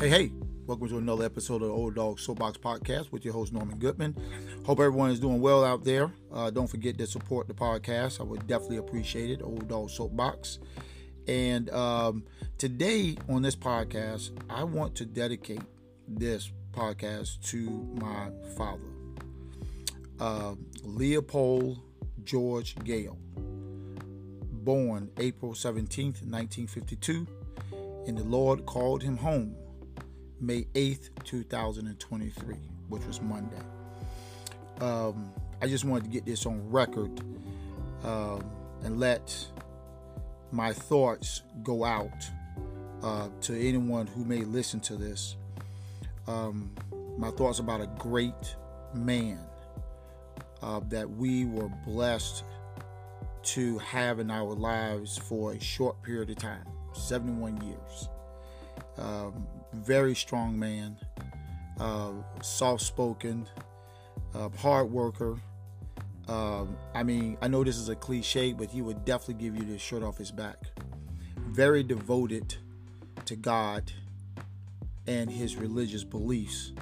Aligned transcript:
Hey, 0.00 0.10
hey, 0.10 0.32
welcome 0.64 0.88
to 0.90 0.98
another 0.98 1.24
episode 1.24 1.60
of 1.60 1.62
the 1.62 1.74
Old 1.74 1.96
Dog 1.96 2.20
Soapbox 2.20 2.56
Podcast 2.56 3.10
with 3.10 3.24
your 3.24 3.34
host, 3.34 3.52
Norman 3.52 3.80
Goodman. 3.80 4.16
Hope 4.64 4.78
everyone 4.78 5.10
is 5.10 5.18
doing 5.18 5.40
well 5.40 5.64
out 5.64 5.82
there. 5.82 6.12
Uh, 6.32 6.50
don't 6.50 6.68
forget 6.68 6.96
to 6.98 7.06
support 7.08 7.48
the 7.48 7.52
podcast. 7.52 8.20
I 8.20 8.22
would 8.22 8.46
definitely 8.46 8.76
appreciate 8.76 9.28
it, 9.28 9.42
Old 9.42 9.66
Dog 9.66 9.90
Soapbox. 9.90 10.60
And 11.26 11.68
um, 11.70 12.22
today 12.58 13.16
on 13.28 13.42
this 13.42 13.56
podcast, 13.56 14.30
I 14.48 14.62
want 14.62 14.94
to 14.94 15.04
dedicate 15.04 15.62
this 16.06 16.52
podcast 16.70 17.42
to 17.48 17.68
my 18.00 18.30
father, 18.56 18.92
uh, 20.20 20.54
Leopold 20.84 21.80
George 22.22 22.76
Gayle, 22.84 23.18
born 24.62 25.10
April 25.16 25.54
17th, 25.54 26.22
1952, 26.22 27.26
and 28.06 28.16
the 28.16 28.22
Lord 28.22 28.64
called 28.64 29.02
him 29.02 29.16
home 29.16 29.56
May 30.40 30.62
8th, 30.74 31.10
2023, 31.24 32.54
which 32.88 33.04
was 33.04 33.20
Monday. 33.20 33.56
Um, 34.80 35.32
I 35.60 35.66
just 35.66 35.84
wanted 35.84 36.04
to 36.04 36.10
get 36.10 36.24
this 36.24 36.46
on 36.46 36.70
record 36.70 37.20
um, 38.04 38.44
and 38.84 39.00
let 39.00 39.34
my 40.52 40.72
thoughts 40.72 41.42
go 41.62 41.84
out 41.84 42.30
uh, 43.02 43.28
to 43.42 43.60
anyone 43.60 44.06
who 44.06 44.24
may 44.24 44.40
listen 44.40 44.80
to 44.80 44.96
this. 44.96 45.36
Um, 46.26 46.70
my 47.16 47.30
thoughts 47.30 47.58
about 47.58 47.80
a 47.80 47.88
great 47.98 48.56
man 48.94 49.40
uh, 50.62 50.80
that 50.88 51.08
we 51.10 51.46
were 51.46 51.68
blessed 51.84 52.44
to 53.42 53.78
have 53.78 54.20
in 54.20 54.30
our 54.30 54.54
lives 54.54 55.18
for 55.18 55.52
a 55.52 55.60
short 55.60 56.00
period 56.02 56.30
of 56.30 56.36
time 56.36 56.66
71 56.92 57.60
years. 57.62 58.08
Um, 58.98 59.46
very 59.74 60.14
strong 60.14 60.58
man, 60.58 60.96
uh, 61.78 62.12
soft 62.42 62.82
spoken, 62.82 63.46
uh, 64.34 64.48
hard 64.50 64.90
worker. 64.90 65.38
Um, 66.26 66.76
I 66.94 67.02
mean, 67.02 67.38
I 67.40 67.48
know 67.48 67.64
this 67.64 67.76
is 67.76 67.88
a 67.88 67.96
cliche, 67.96 68.52
but 68.52 68.70
he 68.70 68.82
would 68.82 69.04
definitely 69.04 69.42
give 69.42 69.56
you 69.56 69.62
the 69.62 69.78
shirt 69.78 70.02
off 70.02 70.18
his 70.18 70.30
back. 70.30 70.58
Very 71.36 71.82
devoted 71.82 72.56
to 73.24 73.36
God 73.36 73.92
and 75.06 75.30
his 75.30 75.56
religious 75.56 76.04
beliefs, 76.04 76.72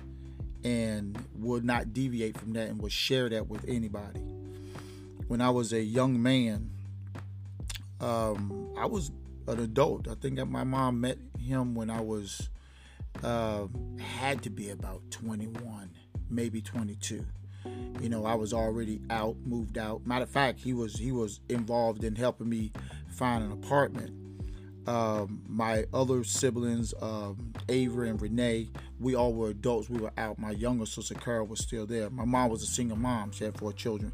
and 0.65 1.17
would 1.37 1.65
not 1.65 1.93
deviate 1.93 2.37
from 2.37 2.55
that 2.55 2.69
and 2.69 2.83
would 2.83 2.91
share 2.91 3.29
that 3.29 3.47
with 3.47 3.65
anybody. 3.69 4.21
When 5.29 5.41
I 5.41 5.51
was 5.51 5.73
a 5.73 5.81
young 5.81 6.21
man, 6.21 6.71
um, 8.01 8.75
I 8.77 8.87
was 8.87 9.13
an 9.47 9.61
adult. 9.61 10.09
I 10.09 10.15
think 10.15 10.37
that 10.37 10.47
my 10.47 10.65
mom 10.65 11.01
met 11.01 11.19
him 11.47 11.75
when 11.75 11.89
I 11.89 12.01
was 12.01 12.51
uh, 13.23 13.67
had 13.99 14.43
to 14.43 14.51
be 14.51 14.71
about 14.71 15.03
21, 15.11 15.91
maybe 16.29 16.61
22. 16.61 17.25
You 18.01 18.09
know, 18.09 18.27
I 18.27 18.35
was 18.35 18.53
already 18.53 19.01
out, 19.11 19.37
moved 19.45 19.79
out. 19.79 20.07
Matter 20.07 20.25
of 20.25 20.31
fact, 20.31 20.61
he 20.61 20.73
was 20.73 20.97
he 20.99 21.11
was 21.11 21.41
involved 21.49 22.05
in 22.05 22.15
helping 22.15 22.49
me 22.49 22.73
find 23.09 23.45
an 23.45 23.53
apartment. 23.53 24.13
Um, 24.87 25.43
my 25.49 25.85
other 25.93 26.23
siblings, 26.23 26.95
um, 27.03 27.53
Avery 27.69 28.09
and 28.09 28.23
Renee, 28.23 28.69
we 29.01 29.17
all 29.17 29.33
were 29.33 29.49
adults. 29.49 29.91
We 29.91 29.99
were 29.99 30.13
out. 30.17 30.39
My 30.39 30.53
younger 30.53 30.87
sister 30.87 31.15
Carol 31.15 31.47
was 31.47 31.61
still 31.61 31.87
there. 31.87 32.09
My 32.11 32.25
mom 32.25 32.51
was 32.51 32.63
a 32.63 32.67
single 32.67 32.97
mom. 32.97 33.33
She 33.33 33.45
had 33.45 33.59
four 33.59 33.73
children, 33.73 34.13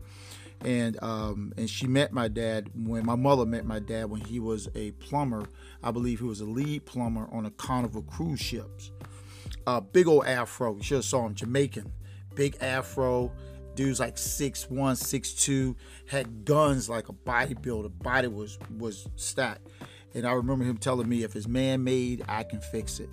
and 0.64 1.02
um, 1.02 1.52
and 1.56 1.68
she 1.68 1.86
met 1.86 2.12
my 2.12 2.28
dad 2.28 2.70
when 2.74 3.04
my 3.04 3.16
mother 3.16 3.44
met 3.44 3.64
my 3.64 3.78
dad 3.78 4.10
when 4.10 4.20
he 4.20 4.40
was 4.40 4.68
a 4.74 4.92
plumber. 4.92 5.44
I 5.82 5.90
believe 5.90 6.20
he 6.20 6.26
was 6.26 6.40
a 6.40 6.44
lead 6.44 6.84
plumber 6.84 7.28
on 7.32 7.46
a 7.46 7.50
Carnival 7.50 8.02
cruise 8.02 8.40
ships. 8.40 8.92
Uh, 9.66 9.80
big 9.80 10.06
old 10.06 10.26
afro. 10.26 10.76
You 10.76 10.82
should 10.82 10.96
have 10.96 11.04
saw 11.04 11.26
him 11.26 11.34
Jamaican, 11.34 11.92
big 12.34 12.56
afro. 12.60 13.32
Dude's 13.74 14.00
like 14.00 14.18
six 14.18 14.68
one, 14.70 14.96
six 14.96 15.32
two, 15.32 15.76
had 16.06 16.44
guns 16.44 16.88
like 16.88 17.08
a 17.08 17.12
bodybuilder. 17.12 18.02
Body 18.02 18.28
was 18.28 18.58
was 18.78 19.08
stacked. 19.16 19.68
And 20.14 20.26
I 20.26 20.32
remember 20.32 20.64
him 20.64 20.76
telling 20.76 21.08
me, 21.08 21.22
if 21.22 21.34
it's 21.34 21.48
man 21.48 21.82
made, 21.84 22.22
I 22.28 22.42
can 22.42 22.60
fix 22.60 23.00
it. 23.00 23.08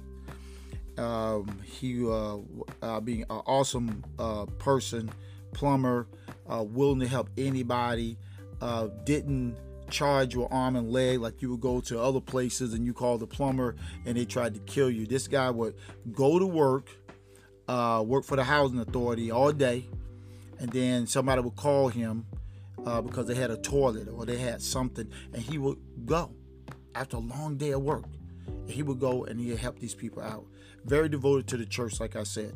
Um, 0.97 1.59
he 1.63 2.05
uh, 2.05 2.39
uh, 2.81 2.99
being 2.99 3.21
an 3.21 3.41
awesome 3.45 4.03
uh, 4.19 4.45
person, 4.57 5.09
plumber, 5.53 6.07
uh, 6.49 6.63
willing 6.63 6.99
to 6.99 7.07
help 7.07 7.29
anybody. 7.37 8.17
Uh, 8.61 8.89
didn't 9.05 9.55
charge 9.89 10.33
your 10.33 10.51
arm 10.53 10.75
and 10.75 10.91
leg 10.91 11.19
like 11.19 11.41
you 11.41 11.51
would 11.51 11.61
go 11.61 11.81
to 11.81 11.99
other 11.99 12.21
places 12.21 12.73
and 12.73 12.85
you 12.85 12.93
call 12.93 13.17
the 13.17 13.27
plumber 13.27 13.75
and 14.05 14.17
they 14.17 14.25
tried 14.25 14.53
to 14.53 14.59
kill 14.61 14.89
you. 14.89 15.05
This 15.05 15.27
guy 15.27 15.49
would 15.49 15.75
go 16.11 16.39
to 16.39 16.45
work, 16.45 16.89
uh, 17.67 18.03
work 18.05 18.25
for 18.25 18.35
the 18.35 18.43
housing 18.43 18.79
authority 18.79 19.31
all 19.31 19.51
day, 19.51 19.87
and 20.59 20.71
then 20.71 21.07
somebody 21.07 21.41
would 21.41 21.55
call 21.55 21.87
him 21.89 22.25
uh, 22.85 23.01
because 23.01 23.27
they 23.27 23.35
had 23.35 23.51
a 23.51 23.57
toilet 23.57 24.07
or 24.09 24.25
they 24.25 24.37
had 24.37 24.61
something, 24.61 25.09
and 25.33 25.41
he 25.41 25.57
would 25.57 25.77
go 26.05 26.31
after 26.95 27.17
a 27.17 27.21
long 27.21 27.57
day 27.57 27.71
of 27.71 27.81
work. 27.81 28.05
He 28.67 28.83
would 28.83 28.99
go 28.99 29.25
and 29.25 29.39
he'd 29.39 29.57
help 29.57 29.79
these 29.79 29.95
people 29.95 30.21
out. 30.21 30.45
Very 30.85 31.09
devoted 31.09 31.47
to 31.47 31.57
the 31.57 31.65
church, 31.65 31.99
like 31.99 32.15
I 32.15 32.23
said. 32.23 32.55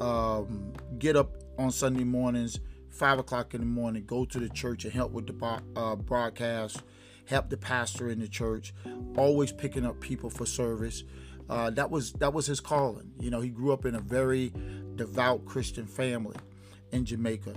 Um, 0.00 0.72
get 0.98 1.16
up 1.16 1.36
on 1.58 1.70
Sunday 1.70 2.04
mornings 2.04 2.60
five 2.96 3.18
o'clock 3.18 3.54
in 3.54 3.60
the 3.60 3.66
morning, 3.66 4.04
go 4.06 4.24
to 4.24 4.38
the 4.38 4.48
church 4.48 4.84
and 4.84 4.92
help 4.92 5.12
with 5.12 5.26
the 5.26 5.62
uh, 5.76 5.96
broadcast, 5.96 6.82
help 7.26 7.50
the 7.50 7.56
pastor 7.56 8.08
in 8.08 8.18
the 8.18 8.28
church, 8.28 8.74
always 9.16 9.52
picking 9.52 9.84
up 9.84 10.00
people 10.00 10.30
for 10.30 10.46
service. 10.46 11.04
Uh, 11.48 11.70
that 11.70 11.90
was 11.90 12.12
that 12.14 12.32
was 12.32 12.46
his 12.46 12.60
calling. 12.60 13.12
You 13.20 13.30
know, 13.30 13.40
he 13.40 13.50
grew 13.50 13.72
up 13.72 13.84
in 13.84 13.94
a 13.94 14.00
very 14.00 14.52
devout 14.96 15.44
Christian 15.44 15.86
family 15.86 16.36
in 16.90 17.04
Jamaica. 17.04 17.54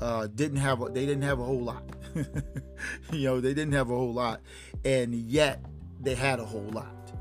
Uh, 0.00 0.26
didn't 0.26 0.58
have 0.58 0.82
a, 0.82 0.86
they 0.86 1.06
didn't 1.06 1.22
have 1.22 1.38
a 1.38 1.44
whole 1.44 1.62
lot. 1.62 1.84
you 3.12 3.28
know, 3.28 3.40
they 3.40 3.54
didn't 3.54 3.72
have 3.72 3.90
a 3.90 3.94
whole 3.94 4.12
lot, 4.12 4.40
and 4.84 5.14
yet 5.14 5.64
they 6.00 6.14
had 6.14 6.40
a 6.40 6.44
whole 6.44 6.68
lot. 6.72 7.12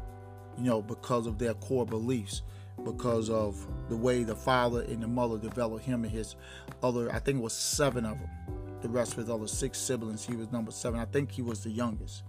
You 0.58 0.66
know, 0.66 0.82
because 0.82 1.26
of 1.26 1.38
their 1.38 1.54
core 1.54 1.86
beliefs 1.86 2.42
because 2.84 3.30
of 3.30 3.56
the 3.90 3.96
way 3.96 4.24
the 4.24 4.36
father 4.36 4.82
and 4.82 5.02
the 5.02 5.08
mother 5.08 5.38
developed 5.38 5.86
him 5.86 6.04
and 6.04 6.12
his 6.12 6.36
other, 6.84 7.12
I 7.14 7.20
think 7.20 7.40
it 7.40 7.42
was 7.42 7.54
seven 7.54 8.06
of 8.06 8.18
them. 8.20 8.30
The 8.82 8.90
rest 8.90 9.14
of 9.14 9.20
his 9.20 9.30
other 9.30 9.48
six 9.48 9.78
siblings, 9.78 10.26
he 10.26 10.36
was 10.36 10.52
number 10.52 10.72
seven. 10.72 11.00
I 11.00 11.06
think 11.06 11.32
he 11.32 11.42
was 11.42 11.64
the 11.64 11.70
youngest. 11.70 12.24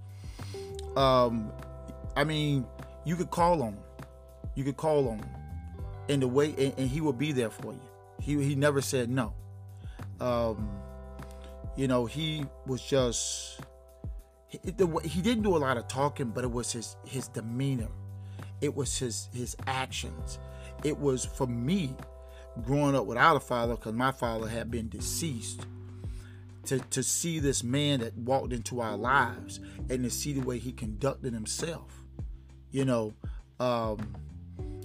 Um, 0.96 1.52
I 2.16 2.24
mean, 2.24 2.66
you 3.04 3.16
could 3.16 3.30
call 3.30 3.62
on 3.62 3.74
him. 3.74 3.82
You 4.54 4.64
could 4.64 4.76
call 4.76 5.08
on 5.08 5.18
him. 5.18 5.28
And 6.08 6.22
the 6.22 6.28
way, 6.28 6.54
and, 6.58 6.74
and 6.76 6.88
he 6.88 7.00
would 7.00 7.18
be 7.18 7.30
there 7.32 7.50
for 7.50 7.72
you. 7.72 7.80
He, 8.20 8.42
he 8.42 8.54
never 8.54 8.80
said 8.80 9.08
no. 9.08 9.32
Um, 10.20 10.68
you 11.76 11.86
know, 11.86 12.04
he 12.06 12.44
was 12.66 12.82
just, 12.82 13.60
he, 14.48 14.58
the, 14.58 14.86
he 15.04 15.22
didn't 15.22 15.44
do 15.44 15.56
a 15.56 15.58
lot 15.58 15.76
of 15.76 15.86
talking, 15.86 16.30
but 16.30 16.42
it 16.42 16.50
was 16.50 16.72
his, 16.72 16.96
his 17.06 17.28
demeanor 17.28 17.88
it 18.60 18.74
was 18.74 18.98
his 18.98 19.28
his 19.32 19.56
actions. 19.66 20.38
It 20.84 20.98
was 20.98 21.24
for 21.24 21.46
me 21.46 21.94
growing 22.62 22.94
up 22.94 23.06
without 23.06 23.36
a 23.36 23.40
father 23.40 23.74
because 23.74 23.94
my 23.94 24.12
father 24.12 24.48
had 24.48 24.70
been 24.70 24.88
deceased. 24.88 25.66
To, 26.66 26.78
to 26.78 27.02
see 27.02 27.38
this 27.38 27.64
man 27.64 28.00
that 28.00 28.16
walked 28.16 28.52
into 28.52 28.80
our 28.80 28.96
lives 28.96 29.60
and 29.88 30.04
to 30.04 30.10
see 30.10 30.34
the 30.34 30.42
way 30.42 30.58
he 30.58 30.72
conducted 30.72 31.32
himself, 31.32 32.04
you 32.70 32.84
know, 32.84 33.14
um, 33.58 34.14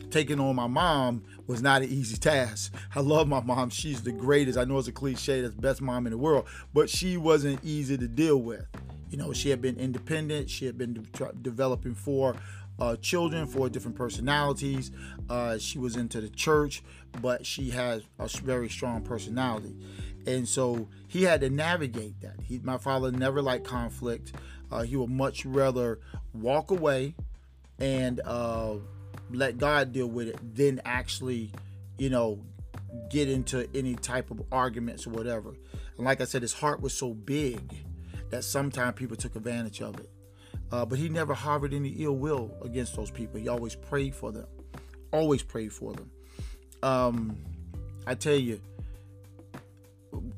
taking 0.10 0.40
on 0.40 0.56
my 0.56 0.68
mom 0.68 1.24
was 1.48 1.62
not 1.62 1.82
an 1.82 1.90
easy 1.90 2.16
task. 2.16 2.74
I 2.96 3.02
love 3.02 3.28
my 3.28 3.42
mom. 3.42 3.70
She's 3.70 4.02
the 4.02 4.14
greatest. 4.14 4.58
I 4.58 4.64
know 4.64 4.78
it's 4.78 4.88
a 4.88 4.94
cliche, 4.94 5.42
that's 5.42 5.54
best 5.54 5.82
mom 5.82 6.08
in 6.08 6.12
the 6.12 6.18
world, 6.18 6.48
but 6.74 6.90
she 6.90 7.18
wasn't 7.18 7.60
easy 7.64 7.98
to 7.98 8.08
deal 8.08 8.38
with. 8.38 8.66
You 9.10 9.18
know, 9.18 9.34
she 9.34 9.50
had 9.50 9.62
been 9.62 9.78
independent. 9.78 10.50
She 10.50 10.66
had 10.66 10.78
been 10.78 10.94
de- 10.94 11.34
developing 11.42 11.94
four 11.94 12.36
uh, 12.80 12.96
children, 12.98 13.48
four 13.48 13.70
different 13.70 13.98
personalities. 13.98 14.92
Uh, 15.30 15.58
she 15.58 15.78
was 15.80 15.96
into 15.96 16.22
the 16.22 16.30
church, 16.30 16.84
but 17.22 17.46
she 17.46 17.70
has 17.72 18.04
a 18.20 18.28
very 18.44 18.70
strong 18.70 19.02
personality, 19.02 19.76
and 20.26 20.48
so 20.48 20.88
he 21.08 21.24
had 21.24 21.42
to 21.42 21.50
navigate 21.50 22.20
that. 22.22 22.36
He, 22.44 22.60
my 22.60 22.78
father 22.78 23.12
never 23.12 23.42
liked 23.42 23.66
conflict. 23.66 24.34
Uh, 24.72 24.82
he 24.82 24.96
would 24.96 25.10
much 25.10 25.46
rather 25.46 26.00
walk 26.34 26.72
away 26.72 27.16
and 27.80 28.20
uh, 28.26 28.76
let 29.32 29.58
God 29.58 29.94
deal 29.94 30.08
with 30.08 30.28
it 30.30 30.56
than 30.56 30.82
actually, 30.86 31.52
you 31.98 32.10
know, 32.10 32.40
get 33.10 33.30
into 33.30 33.68
any 33.76 33.96
type 33.96 34.32
of 34.32 34.42
arguments 34.52 35.06
or 35.06 35.12
whatever. 35.12 35.56
And 35.98 36.06
like 36.06 36.22
I 36.22 36.26
said, 36.26 36.42
his 36.42 36.54
heart 36.54 36.82
was 36.82 36.94
so 36.94 37.14
big 37.14 37.62
that 38.30 38.44
sometimes 38.44 38.96
people 38.96 39.16
took 39.16 39.36
advantage 39.36 39.82
of 39.82 40.00
it. 40.00 40.10
Uh, 40.72 40.86
but 40.86 40.98
he 40.98 41.10
never 41.10 41.34
harbored 41.34 41.74
any 41.74 41.90
ill 41.90 42.16
will 42.16 42.52
against 42.62 42.96
those 42.96 43.12
people. 43.12 43.40
He 43.40 43.48
always 43.48 43.76
prayed 43.76 44.16
for 44.16 44.32
them. 44.32 44.48
Always 45.12 45.44
prayed 45.44 45.72
for 45.72 45.94
them. 45.94 46.12
Um, 46.84 47.38
I 48.08 48.16
tell 48.16 48.36
you, 48.36 48.60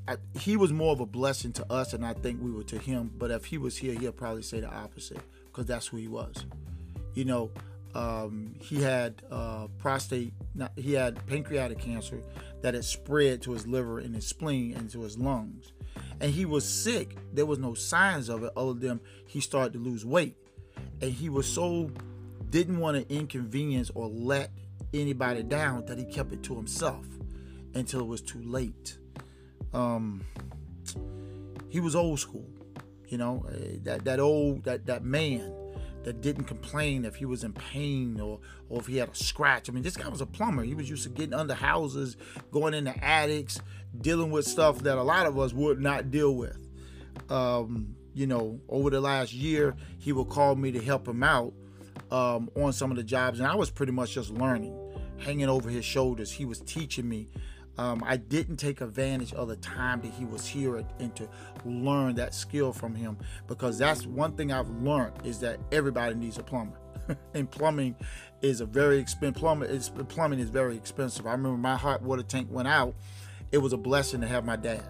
I, 0.07 0.17
he 0.39 0.57
was 0.57 0.71
more 0.71 0.93
of 0.93 0.99
a 0.99 1.05
blessing 1.05 1.53
to 1.53 1.71
us 1.71 1.91
than 1.91 2.03
I 2.03 2.13
think 2.13 2.41
we 2.41 2.51
were 2.51 2.63
to 2.63 2.77
him. 2.77 3.11
But 3.17 3.31
if 3.31 3.45
he 3.45 3.57
was 3.57 3.77
here, 3.77 3.93
he'll 3.97 4.11
probably 4.11 4.43
say 4.43 4.59
the 4.59 4.69
opposite 4.69 5.19
because 5.45 5.65
that's 5.65 5.87
who 5.87 5.97
he 5.97 6.07
was. 6.07 6.45
You 7.13 7.25
know, 7.25 7.51
Um, 7.95 8.53
he 8.61 8.81
had 8.83 9.23
uh, 9.31 9.67
prostate, 9.79 10.33
not, 10.53 10.71
he 10.75 10.93
had 10.93 11.25
pancreatic 11.25 11.79
cancer 11.79 12.21
that 12.61 12.75
had 12.75 12.85
spread 12.85 13.41
to 13.43 13.53
his 13.53 13.65
liver 13.65 13.97
and 13.97 14.13
his 14.13 14.27
spleen 14.27 14.75
and 14.77 14.87
to 14.91 15.01
his 15.01 15.17
lungs. 15.17 15.71
And 16.19 16.31
he 16.31 16.45
was 16.45 16.67
sick. 16.67 17.15
There 17.33 17.45
was 17.45 17.59
no 17.59 17.73
signs 17.73 18.29
of 18.29 18.43
it 18.43 18.51
other 18.57 18.73
than 18.73 18.99
he 19.27 19.39
started 19.39 19.73
to 19.73 19.79
lose 19.79 20.05
weight. 20.05 20.35
And 21.01 21.11
he 21.11 21.29
was 21.29 21.47
so 21.47 21.91
didn't 22.49 22.79
want 22.79 22.97
to 22.97 23.13
inconvenience 23.13 23.91
or 23.93 24.07
let 24.07 24.51
anybody 24.93 25.43
down 25.43 25.85
that 25.85 25.97
he 25.97 26.05
kept 26.05 26.31
it 26.31 26.43
to 26.43 26.55
himself 26.55 27.05
until 27.73 28.01
it 28.01 28.07
was 28.07 28.21
too 28.21 28.41
late. 28.41 28.97
Um, 29.73 30.23
he 31.69 31.79
was 31.79 31.95
old 31.95 32.19
school, 32.19 32.47
you 33.07 33.17
know, 33.17 33.45
eh, 33.51 33.77
that 33.83 34.05
that 34.05 34.19
old 34.19 34.63
that 34.63 34.85
that 34.85 35.03
man 35.03 35.53
that 36.07 36.21
didn't 36.21 36.45
complain 36.45 37.03
if 37.03 37.17
he 37.17 37.25
was 37.25 37.43
in 37.43 37.51
pain 37.51 38.17
or 38.21 38.39
or 38.69 38.79
if 38.79 38.87
he 38.87 38.95
had 38.95 39.09
a 39.09 39.15
scratch. 39.15 39.69
I 39.69 39.73
mean, 39.73 39.83
this 39.83 39.97
guy 39.97 40.07
was 40.07 40.21
a 40.21 40.25
plumber. 40.25 40.63
He 40.63 40.73
was 40.73 40.89
used 40.89 41.03
to 41.03 41.09
getting 41.09 41.33
under 41.33 41.53
houses, 41.53 42.15
going 42.49 42.73
into 42.73 42.97
attics, 43.03 43.59
dealing 43.99 44.31
with 44.31 44.47
stuff 44.47 44.79
that 44.83 44.97
a 44.97 45.03
lot 45.03 45.25
of 45.25 45.37
us 45.37 45.51
would 45.51 45.81
not 45.81 46.09
deal 46.09 46.33
with. 46.33 46.57
Um, 47.29 47.97
you 48.13 48.25
know, 48.25 48.57
over 48.69 48.89
the 48.89 49.01
last 49.01 49.33
year, 49.33 49.75
he 49.99 50.13
would 50.13 50.29
call 50.29 50.55
me 50.55 50.71
to 50.71 50.81
help 50.81 51.05
him 51.05 51.23
out 51.23 51.51
um, 52.09 52.49
on 52.55 52.71
some 52.71 52.89
of 52.89 52.95
the 52.95 53.03
jobs, 53.03 53.39
and 53.39 53.47
I 53.47 53.55
was 53.55 53.69
pretty 53.69 53.91
much 53.91 54.13
just 54.13 54.29
learning, 54.29 54.79
hanging 55.17 55.49
over 55.49 55.69
his 55.69 55.83
shoulders. 55.83 56.31
He 56.31 56.45
was 56.45 56.61
teaching 56.61 57.09
me. 57.09 57.27
Um, 57.77 58.03
I 58.05 58.17
didn't 58.17 58.57
take 58.57 58.81
advantage 58.81 59.33
of 59.33 59.47
the 59.47 59.55
time 59.57 60.01
that 60.01 60.11
he 60.11 60.25
was 60.25 60.47
here 60.47 60.83
and 60.99 61.15
to 61.15 61.29
learn 61.63 62.15
that 62.15 62.33
skill 62.33 62.73
from 62.73 62.95
him 62.95 63.17
because 63.47 63.77
that's 63.77 64.05
one 64.05 64.33
thing 64.33 64.51
I've 64.51 64.69
learned 64.69 65.13
is 65.23 65.39
that 65.41 65.59
everybody 65.71 66.15
needs 66.15 66.37
a 66.37 66.43
plumber. 66.43 66.77
and 67.33 67.49
plumbing 67.49 67.95
is 68.41 68.61
a 68.61 68.65
very 68.65 68.97
expensive 68.97 69.39
plumber 69.39 69.65
is 69.65 69.89
plumbing 70.09 70.39
is 70.39 70.49
very 70.49 70.75
expensive. 70.75 71.25
I 71.25 71.31
remember 71.31 71.57
my 71.57 71.75
hot 71.75 72.01
water 72.01 72.23
tank 72.23 72.47
went 72.51 72.67
out. 72.67 72.95
It 73.51 73.59
was 73.59 73.73
a 73.73 73.77
blessing 73.77 74.21
to 74.21 74.27
have 74.27 74.43
my 74.43 74.55
dad 74.55 74.83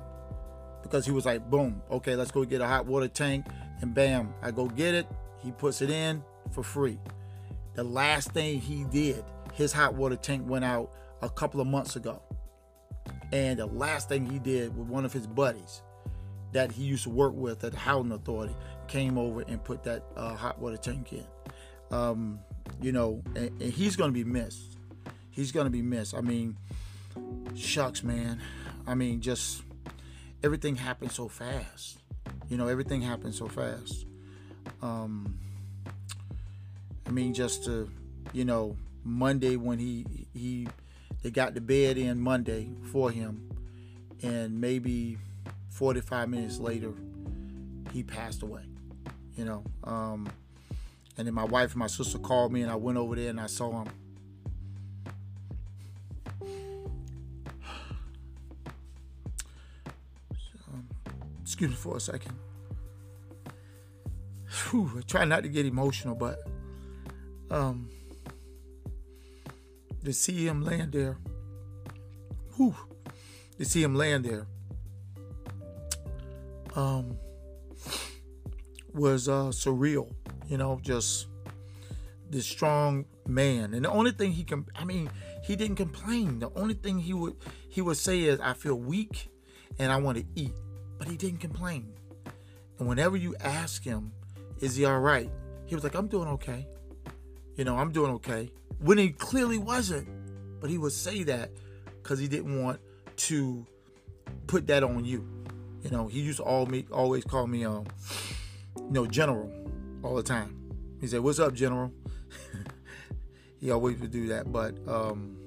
because 0.81 1.05
he 1.05 1.11
was 1.11 1.25
like, 1.25 1.49
boom, 1.49 1.81
okay, 1.91 2.15
let's 2.15 2.31
go 2.31 2.43
get 2.45 2.61
a 2.61 2.67
hot 2.67 2.85
water 2.85 3.07
tank. 3.07 3.45
And 3.81 3.93
bam, 3.93 4.33
I 4.41 4.51
go 4.51 4.67
get 4.67 4.95
it. 4.95 5.07
He 5.43 5.51
puts 5.51 5.81
it 5.81 5.89
in 5.89 6.23
for 6.51 6.63
free. 6.63 6.99
The 7.75 7.83
last 7.83 8.31
thing 8.31 8.59
he 8.59 8.85
did, 8.85 9.23
his 9.53 9.71
hot 9.71 9.93
water 9.93 10.15
tank 10.15 10.49
went 10.49 10.65
out 10.65 10.91
a 11.21 11.29
couple 11.29 11.61
of 11.61 11.67
months 11.67 11.95
ago. 11.95 12.21
And 13.31 13.59
the 13.59 13.65
last 13.65 14.09
thing 14.09 14.25
he 14.25 14.39
did 14.39 14.75
with 14.77 14.87
one 14.87 15.05
of 15.05 15.11
his 15.11 15.27
buddies 15.27 15.81
that 16.53 16.71
he 16.71 16.83
used 16.83 17.03
to 17.03 17.09
work 17.09 17.33
with 17.33 17.63
at 17.63 17.73
the 17.73 17.77
housing 17.77 18.11
authority 18.11 18.55
came 18.87 19.17
over 19.17 19.41
and 19.41 19.63
put 19.63 19.83
that 19.83 20.03
uh, 20.15 20.33
hot 20.33 20.59
water 20.59 20.77
tank 20.77 21.11
in. 21.13 21.25
Um, 21.91 22.39
you 22.81 22.91
know, 22.91 23.21
and, 23.35 23.49
and 23.61 23.73
he's 23.73 23.95
going 23.95 24.09
to 24.09 24.13
be 24.13 24.23
missed. 24.23 24.77
He's 25.29 25.51
going 25.51 25.65
to 25.65 25.71
be 25.71 25.81
missed. 25.81 26.15
I 26.15 26.21
mean, 26.21 26.57
shucks, 27.55 28.03
man. 28.03 28.39
I 28.85 28.95
mean, 28.95 29.21
just 29.21 29.63
everything 30.43 30.75
happened 30.75 31.11
so 31.11 31.27
fast. 31.27 31.99
You 32.49 32.57
know, 32.57 32.67
everything 32.67 33.01
happened 33.01 33.35
so 33.35 33.47
fast. 33.47 34.05
Um, 34.81 35.37
I 37.05 37.11
mean, 37.11 37.33
just 37.33 37.65
to, 37.65 37.89
you 38.33 38.45
know, 38.45 38.77
Monday 39.03 39.55
when 39.55 39.79
he 39.79 40.05
he 40.33 40.67
they 41.27 41.31
got 41.31 41.53
the 41.53 41.59
bed 41.59 41.97
in 41.97 42.21
Monday 42.21 42.69
for 42.93 43.11
him, 43.11 43.49
and 44.23 44.61
maybe 44.61 45.17
45 45.71 46.29
minutes 46.29 46.57
later, 46.57 46.93
he 47.91 48.01
passed 48.01 48.43
away. 48.43 48.61
You 49.35 49.43
know, 49.43 49.65
um, 49.83 50.29
and 51.17 51.27
then 51.27 51.33
my 51.33 51.43
wife 51.43 51.71
and 51.71 51.79
my 51.79 51.87
sister 51.87 52.17
called 52.17 52.53
me, 52.53 52.61
and 52.61 52.71
I 52.71 52.75
went 52.75 52.97
over 52.97 53.17
there 53.17 53.29
and 53.29 53.41
I 53.41 53.47
saw 53.47 53.83
him. 53.83 53.89
Excuse 61.41 61.71
me 61.71 61.75
for 61.75 61.97
a 61.97 61.99
second. 61.99 62.35
Whew, 64.69 64.93
I 64.97 65.01
try 65.01 65.25
not 65.25 65.43
to 65.43 65.49
get 65.49 65.65
emotional, 65.65 66.15
but 66.15 66.39
um, 67.51 67.89
to 70.07 70.13
see 70.13 70.47
him 70.47 70.63
land 70.63 70.93
there, 70.93 71.17
whew, 72.55 72.73
to 73.57 73.65
see 73.65 73.83
him 73.83 73.93
land 73.93 74.23
there, 74.23 74.47
um, 76.77 77.17
was 78.93 79.27
uh, 79.27 79.51
surreal. 79.51 80.09
You 80.47 80.57
know, 80.57 80.79
just 80.81 81.27
this 82.29 82.45
strong 82.45 83.03
man, 83.27 83.73
and 83.73 83.83
the 83.83 83.91
only 83.91 84.11
thing 84.11 84.31
he 84.31 84.45
can, 84.45 84.65
I 84.77 84.85
mean, 84.85 85.09
he 85.43 85.57
didn't 85.57 85.75
complain. 85.75 86.39
The 86.39 86.51
only 86.55 86.75
thing 86.75 86.99
he 86.99 87.13
would 87.13 87.35
he 87.67 87.81
would 87.81 87.97
say 87.97 88.21
is, 88.21 88.39
"I 88.39 88.53
feel 88.53 88.75
weak, 88.75 89.29
and 89.77 89.91
I 89.91 89.97
want 89.97 90.19
to 90.19 90.25
eat," 90.35 90.55
but 90.97 91.09
he 91.09 91.17
didn't 91.17 91.41
complain. 91.41 91.91
And 92.79 92.87
whenever 92.87 93.17
you 93.17 93.35
ask 93.41 93.83
him, 93.83 94.13
"Is 94.61 94.77
he 94.77 94.85
all 94.85 95.01
right?" 95.01 95.29
He 95.65 95.75
was 95.75 95.83
like, 95.83 95.95
"I'm 95.95 96.07
doing 96.07 96.29
okay." 96.29 96.65
You 97.57 97.65
know, 97.65 97.75
I'm 97.75 97.91
doing 97.91 98.11
okay. 98.13 98.49
When 98.79 98.97
he 98.97 99.09
clearly 99.09 99.57
wasn't. 99.57 100.07
But 100.59 100.69
he 100.69 100.77
would 100.77 100.91
say 100.91 101.23
that 101.23 101.51
because 102.01 102.19
he 102.19 102.27
didn't 102.27 102.61
want 102.61 102.79
to 103.17 103.65
put 104.47 104.67
that 104.67 104.83
on 104.83 105.05
you. 105.05 105.27
You 105.83 105.91
know, 105.91 106.07
he 106.07 106.19
used 106.19 106.37
to 106.37 106.43
all 106.43 106.65
me, 106.65 106.85
always 106.91 107.23
call 107.23 107.47
me, 107.47 107.63
um, 107.63 107.85
you 108.77 108.91
know, 108.91 109.05
General 109.05 109.51
all 110.03 110.15
the 110.15 110.23
time. 110.23 110.55
He 110.99 111.07
said, 111.07 111.19
What's 111.21 111.39
up, 111.39 111.53
General? 111.53 111.91
he 113.59 113.71
always 113.71 113.97
would 113.99 114.11
do 114.11 114.27
that. 114.29 114.51
But, 114.51 114.75
um, 114.87 115.37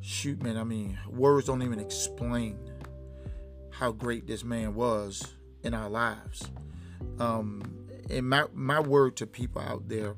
shoot, 0.00 0.42
man, 0.42 0.56
I 0.56 0.64
mean, 0.64 0.98
words 1.08 1.46
don't 1.46 1.62
even 1.62 1.78
explain 1.78 2.58
how 3.70 3.92
great 3.92 4.26
this 4.26 4.44
man 4.44 4.74
was 4.74 5.34
in 5.62 5.74
our 5.74 5.90
lives. 5.90 6.50
Um, 7.18 7.62
and 8.08 8.28
my, 8.28 8.44
my 8.54 8.80
word 8.80 9.16
to 9.16 9.26
people 9.26 9.60
out 9.60 9.88
there 9.88 10.16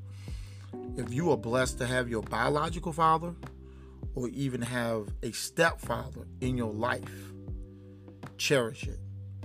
if 0.97 1.13
you 1.13 1.31
are 1.31 1.37
blessed 1.37 1.79
to 1.79 1.87
have 1.87 2.09
your 2.09 2.23
biological 2.23 2.93
father 2.93 3.35
or 4.15 4.29
even 4.29 4.63
have 4.63 5.09
a 5.23 5.33
stepfather 5.33 6.27
in 6.41 6.57
your 6.57 6.73
life, 6.73 7.33
cherish 8.39 8.85
it. 8.85 8.99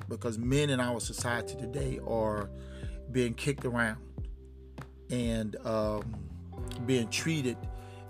Because 0.08 0.38
men 0.38 0.70
in 0.70 0.80
our 0.80 1.00
society 1.00 1.56
today 1.56 2.00
are 2.08 2.50
being 3.12 3.34
kicked 3.34 3.66
around 3.66 3.98
and 5.10 5.56
um, 5.66 6.16
being 6.86 7.08
treated 7.10 7.58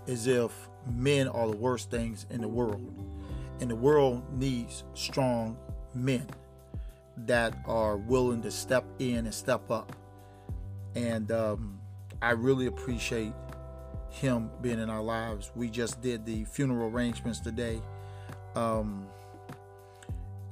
as 0.06 0.26
if 0.26 0.52
men 0.86 1.28
are 1.28 1.48
the 1.48 1.56
worst 1.56 1.90
things 1.90 2.26
in 2.30 2.40
the 2.40 2.48
world. 2.48 2.94
And 3.60 3.70
the 3.70 3.76
world 3.76 4.22
needs 4.32 4.84
strong 4.94 5.58
men 5.94 6.26
that 7.18 7.54
are 7.66 7.96
willing 7.96 8.42
to 8.42 8.50
step 8.50 8.84
in 8.98 9.26
and 9.26 9.34
step 9.34 9.70
up. 9.70 9.94
And 10.94 11.30
um, 11.30 11.79
I 12.22 12.32
really 12.32 12.66
appreciate 12.66 13.32
him 14.10 14.50
being 14.60 14.78
in 14.78 14.90
our 14.90 15.02
lives. 15.02 15.50
We 15.54 15.70
just 15.70 16.02
did 16.02 16.26
the 16.26 16.44
funeral 16.44 16.90
arrangements 16.90 17.40
today. 17.40 17.80
Um, 18.54 19.06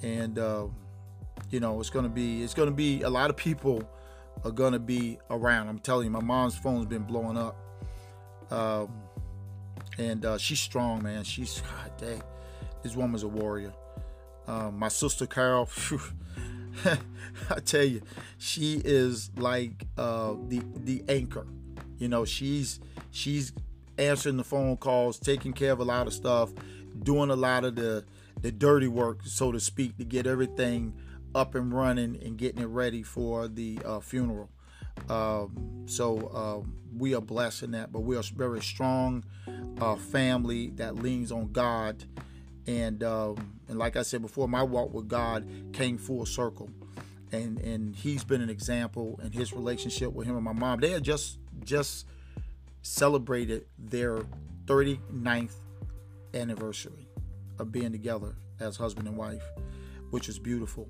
and 0.02 0.38
uh, 0.38 0.66
you 1.50 1.60
know, 1.60 1.80
it's 1.80 1.90
gonna 1.90 2.08
be 2.08 2.42
it's 2.42 2.54
gonna 2.54 2.70
be 2.70 3.02
a 3.02 3.10
lot 3.10 3.30
of 3.30 3.37
people 3.37 3.82
are 4.44 4.50
gonna 4.50 4.78
be 4.78 5.18
around. 5.30 5.68
I'm 5.68 5.80
telling 5.80 6.04
you, 6.06 6.10
my 6.10 6.22
mom's 6.22 6.56
phone's 6.56 6.87
been 6.87 7.02
blowing 7.02 7.37
up. 7.37 7.56
Um, 8.50 8.90
and 9.98 10.25
uh, 10.25 10.38
she's 10.38 10.60
strong, 10.60 11.02
man. 11.02 11.25
She's 11.25 11.60
God 11.60 11.92
dang, 11.98 12.22
this 12.82 12.96
woman's 12.96 13.25
a 13.25 13.28
warrior. 13.28 13.72
Um, 14.46 14.78
my 14.78 14.88
sister 14.88 15.26
Carol, 15.26 15.66
phew, 15.66 16.00
I 17.50 17.60
tell 17.60 17.84
you, 17.84 18.00
she 18.38 18.80
is 18.84 19.30
like 19.37 19.84
uh, 19.98 20.34
the 20.48 20.62
the 20.76 21.02
anchor 21.08 21.46
you 21.99 22.09
know, 22.09 22.25
she's 22.25 22.81
she's 23.11 23.52
answering 23.99 24.37
the 24.37 24.45
phone 24.45 24.76
calls, 24.76 25.19
taking 25.19 25.52
care 25.52 25.73
of 25.73 25.81
a 25.81 25.85
lot 25.85 26.07
of 26.07 26.12
stuff, 26.12 26.50
doing 27.02 27.31
a 27.31 27.37
lot 27.37 27.64
of 27.64 27.75
the 27.75 28.05
the 28.40 28.52
dirty 28.52 28.88
work, 28.88 29.21
so 29.25 29.52
to 29.52 29.61
speak, 29.61 29.97
to 29.99 30.05
get 30.05 30.26
everything 30.26 30.95
up 31.35 31.55
and 31.55 31.73
running 31.73 32.19
and 32.23 32.38
getting 32.38 32.62
it 32.62 32.67
ready 32.67 33.02
for 33.02 33.49
the 33.49 33.78
uh, 33.85 34.00
funeral. 34.00 34.49
Um, 35.09 35.85
so 35.87 36.31
um, 36.35 36.75
we 36.97 37.14
are 37.14 37.21
blessed 37.21 37.64
in 37.64 37.71
that, 37.73 37.93
but 37.93 38.00
we 38.00 38.17
are 38.17 38.21
a 38.21 38.35
very 38.35 38.61
strong 38.61 39.25
uh, 39.81 39.97
family 39.97 40.71
that 40.76 40.97
leans 40.97 41.33
on 41.33 41.52
God. 41.52 42.05
And 42.67 43.02
um, 43.02 43.59
and 43.69 43.78
like 43.78 43.97
I 43.97 44.02
said 44.02 44.23
before, 44.23 44.47
my 44.49 44.62
walk 44.62 44.93
with 44.93 45.09
God 45.09 45.47
came 45.73 45.97
full 45.99 46.26
circle, 46.26 46.71
and 47.32 47.58
and 47.61 47.94
He's 47.94 48.25
been 48.25 48.40
an 48.40 48.50
example 48.50 49.18
in 49.23 49.32
His 49.32 49.52
relationship 49.52 50.12
with 50.12 50.26
Him 50.26 50.37
and 50.37 50.44
my 50.44 50.52
mom. 50.52 50.80
They 50.80 50.90
had 50.90 51.02
just 51.02 51.38
just 51.64 52.06
celebrated 52.82 53.66
their 53.78 54.20
39th 54.66 55.54
anniversary 56.35 57.08
of 57.58 57.73
being 57.73 57.92
together 57.92 58.37
as 58.61 58.76
husband 58.76 59.08
and 59.08 59.16
wife, 59.16 59.42
which 60.11 60.26
was 60.26 60.38
beautiful. 60.38 60.88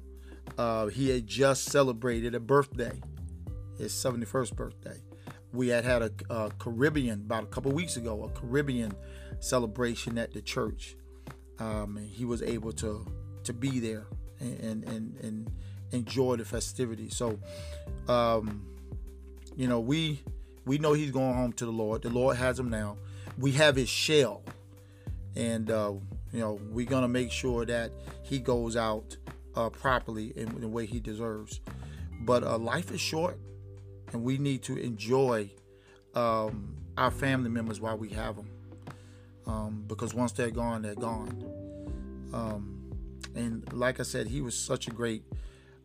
Uh, 0.57 0.87
he 0.87 1.11
had 1.11 1.27
just 1.27 1.65
celebrated 1.65 2.35
a 2.35 2.41
birthday, 2.41 3.01
his 3.77 3.93
71st 3.93 4.57
birthday. 4.57 5.03
we 5.53 5.69
had 5.69 5.85
had 5.85 6.03
a, 6.03 6.11
a 6.31 6.51
Caribbean 6.59 7.21
about 7.21 7.45
a 7.45 7.47
couple 7.47 7.73
weeks 7.73 7.97
ago, 7.97 8.25
a 8.25 8.39
Caribbean 8.39 8.93
celebration 9.41 10.19
at 10.19 10.33
the 10.33 10.43
church, 10.43 10.97
um, 11.59 11.97
and 11.97 12.09
he 12.09 12.25
was 12.25 12.43
able 12.43 12.73
to 12.73 13.07
to 13.45 13.53
be 13.53 13.81
there 13.81 14.07
and 14.41 14.85
and 14.85 15.17
and 15.21 15.51
enjoy 15.93 16.37
the 16.37 16.45
festivities. 16.45 17.17
So, 17.17 17.39
um, 18.09 18.65
you 19.57 19.69
know, 19.69 19.81
we 19.81 20.23
we 20.65 20.79
know 20.79 20.93
he's 20.93 21.11
going 21.11 21.35
home 21.35 21.53
to 21.55 21.65
the 21.65 21.73
Lord. 21.73 22.03
The 22.03 22.11
Lord 22.11 22.37
has 22.37 22.59
him 22.59 22.71
now. 22.71 22.97
We 23.39 23.53
have 23.53 23.77
his 23.77 23.89
shell, 23.89 24.43
and 25.35 25.71
uh, 25.71 25.93
you 26.33 26.41
know 26.41 26.61
we're 26.71 26.87
gonna 26.87 27.09
make 27.09 27.33
sure 27.33 27.65
that 27.65 27.91
he 28.23 28.39
goes 28.39 28.77
out 28.77 29.17
uh, 29.55 29.71
properly 29.71 30.33
in 30.37 30.61
the 30.61 30.69
way 30.69 30.87
he 30.87 31.01
deserves. 31.01 31.61
But 32.21 32.43
uh, 32.43 32.59
life 32.59 32.91
is 32.91 33.01
short, 33.01 33.39
and 34.13 34.23
we 34.23 34.39
need 34.39 34.63
to 34.65 34.77
enjoy 34.77 35.51
um, 36.15 36.77
our 36.97 37.11
family 37.11 37.51
members 37.51 37.81
while 37.81 37.97
we 37.97 38.11
have 38.11 38.37
them. 38.37 38.51
Um, 39.47 39.85
because 39.87 40.13
once 40.13 40.33
they're 40.33 40.51
gone, 40.51 40.83
they're 40.83 40.95
gone. 40.95 41.43
Um, 42.35 42.79
and 43.35 43.73
like 43.73 44.01
I 44.01 44.03
said, 44.03 44.27
he 44.27 44.41
was 44.41 44.59
such 44.59 44.89
a 44.89 44.91
great 44.91 45.23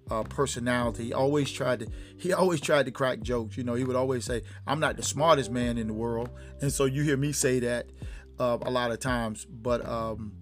uh, 0.09 0.23
personality. 0.23 1.05
He 1.05 1.13
always 1.13 1.51
tried 1.51 1.79
to 1.79 1.87
he 2.17 2.33
always 2.33 2.61
tried 2.61 2.85
to 2.85 2.91
crack 2.91 3.21
jokes. 3.21 3.57
You 3.57 3.63
know, 3.63 3.73
he 3.73 3.83
would 3.83 3.95
always 3.95 4.25
say, 4.25 4.43
"I'm 4.67 4.79
not 4.79 4.97
the 4.97 5.03
smartest 5.03 5.51
man 5.51 5.77
in 5.77 5.87
the 5.87 5.93
world," 5.93 6.29
and 6.61 6.71
so 6.71 6.85
you 6.85 7.03
hear 7.03 7.17
me 7.17 7.31
say 7.31 7.59
that 7.59 7.87
uh, 8.39 8.57
a 8.61 8.71
lot 8.71 8.91
of 8.91 8.99
times. 8.99 9.45
But 9.45 9.85
um, 9.87 10.33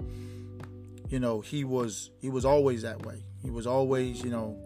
you 1.10 1.20
know, 1.20 1.42
he 1.42 1.64
was 1.64 2.12
he 2.20 2.30
was 2.30 2.46
always 2.46 2.82
that 2.84 3.06
way. 3.06 3.24
He 3.42 3.50
was 3.50 3.68
always, 3.68 4.24
you 4.24 4.30
know, 4.30 4.58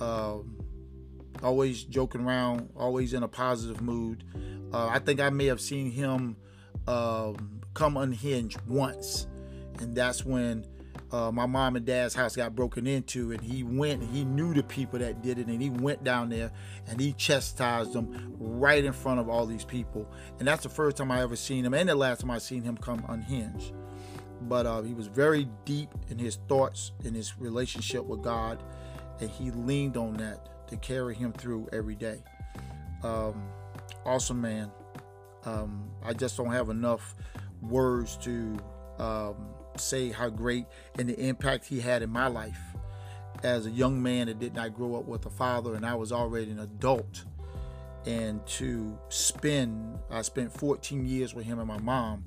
um, 0.00 0.56
always 1.42 1.84
joking 1.84 2.22
around, 2.22 2.70
always 2.76 3.12
in 3.12 3.22
a 3.22 3.28
positive 3.28 3.80
mood. 3.80 4.24
Uh, 4.72 4.88
I 4.88 4.98
think 4.98 5.20
I 5.20 5.30
may 5.30 5.46
have 5.46 5.60
seen 5.60 5.90
him 5.90 6.36
um, 6.86 7.60
come 7.74 7.96
unhinged 7.96 8.60
once, 8.66 9.26
and 9.78 9.94
that's 9.94 10.24
when 10.24 10.66
uh, 11.16 11.32
my 11.32 11.46
mom 11.46 11.76
and 11.76 11.86
dad's 11.86 12.14
house 12.14 12.36
got 12.36 12.54
broken 12.54 12.86
into, 12.86 13.32
and 13.32 13.40
he 13.40 13.62
went. 13.62 14.02
And 14.02 14.14
he 14.14 14.24
knew 14.24 14.52
the 14.52 14.62
people 14.62 14.98
that 14.98 15.22
did 15.22 15.38
it, 15.38 15.46
and 15.46 15.62
he 15.62 15.70
went 15.70 16.04
down 16.04 16.28
there 16.28 16.50
and 16.86 17.00
he 17.00 17.14
chastised 17.14 17.94
them 17.94 18.34
right 18.38 18.84
in 18.84 18.92
front 18.92 19.18
of 19.18 19.28
all 19.28 19.46
these 19.46 19.64
people. 19.64 20.06
And 20.38 20.46
that's 20.46 20.62
the 20.62 20.68
first 20.68 20.98
time 20.98 21.10
I 21.10 21.22
ever 21.22 21.36
seen 21.36 21.64
him, 21.64 21.72
and 21.72 21.88
the 21.88 21.94
last 21.94 22.20
time 22.20 22.30
I 22.30 22.38
seen 22.38 22.62
him 22.62 22.76
come 22.76 23.02
unhinged. 23.08 23.72
But 24.42 24.66
uh, 24.66 24.82
he 24.82 24.92
was 24.92 25.06
very 25.06 25.48
deep 25.64 25.88
in 26.10 26.18
his 26.18 26.36
thoughts, 26.48 26.92
in 27.02 27.14
his 27.14 27.38
relationship 27.38 28.04
with 28.04 28.22
God, 28.22 28.62
and 29.18 29.30
he 29.30 29.50
leaned 29.50 29.96
on 29.96 30.14
that 30.18 30.68
to 30.68 30.76
carry 30.76 31.14
him 31.14 31.32
through 31.32 31.68
every 31.72 31.94
day. 31.94 32.22
Um, 33.02 33.48
awesome 34.04 34.42
man. 34.42 34.70
Um, 35.46 35.88
I 36.04 36.12
just 36.12 36.36
don't 36.36 36.52
have 36.52 36.68
enough 36.68 37.14
words 37.62 38.18
to 38.18 38.56
um, 38.98 39.55
say 39.80 40.10
how 40.10 40.28
great 40.28 40.66
and 40.98 41.08
the 41.08 41.18
impact 41.18 41.66
he 41.66 41.80
had 41.80 42.02
in 42.02 42.10
my 42.10 42.26
life 42.26 42.58
as 43.42 43.66
a 43.66 43.70
young 43.70 44.02
man 44.02 44.26
that 44.26 44.38
did 44.38 44.54
not 44.54 44.74
grow 44.74 44.96
up 44.96 45.06
with 45.06 45.26
a 45.26 45.30
father 45.30 45.74
and 45.74 45.84
I 45.84 45.94
was 45.94 46.12
already 46.12 46.50
an 46.50 46.60
adult. 46.60 47.24
And 48.04 48.46
to 48.46 48.96
spend, 49.08 49.98
I 50.10 50.22
spent 50.22 50.52
14 50.52 51.06
years 51.06 51.34
with 51.34 51.44
him 51.44 51.58
and 51.58 51.66
my 51.66 51.78
mom 51.78 52.24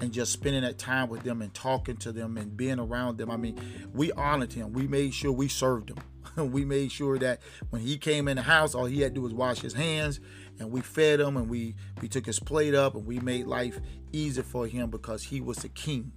and 0.00 0.12
just 0.12 0.32
spending 0.32 0.62
that 0.62 0.78
time 0.78 1.08
with 1.08 1.22
them 1.22 1.42
and 1.42 1.52
talking 1.54 1.96
to 1.96 2.12
them 2.12 2.36
and 2.36 2.56
being 2.56 2.78
around 2.78 3.18
them. 3.18 3.30
I 3.30 3.36
mean, 3.36 3.58
we 3.92 4.12
honored 4.12 4.52
him. 4.52 4.72
We 4.72 4.86
made 4.86 5.14
sure 5.14 5.32
we 5.32 5.48
served 5.48 5.90
him. 5.90 5.98
we 6.52 6.64
made 6.64 6.92
sure 6.92 7.18
that 7.18 7.40
when 7.70 7.82
he 7.82 7.96
came 7.96 8.28
in 8.28 8.36
the 8.36 8.42
house, 8.42 8.74
all 8.74 8.84
he 8.84 9.00
had 9.00 9.14
to 9.14 9.20
do 9.20 9.22
was 9.22 9.34
wash 9.34 9.60
his 9.60 9.74
hands 9.74 10.20
and 10.58 10.70
we 10.70 10.80
fed 10.80 11.20
him 11.20 11.36
and 11.36 11.48
we 11.48 11.74
we 12.00 12.08
took 12.08 12.26
his 12.26 12.40
plate 12.40 12.74
up 12.74 12.94
and 12.94 13.06
we 13.06 13.18
made 13.20 13.46
life 13.46 13.78
easier 14.12 14.42
for 14.42 14.66
him 14.66 14.90
because 14.90 15.22
he 15.24 15.40
was 15.40 15.58
the 15.58 15.68
king. 15.68 16.12